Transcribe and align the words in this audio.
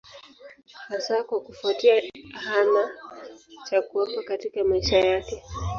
Hasa 0.89 1.23
kwa 1.23 1.41
kufuatia 1.41 2.01
hana 2.33 2.89
cha 3.69 3.81
kuwapa 3.81 4.23
katika 4.23 4.63
maisha 4.63 4.97
yake. 4.97 5.43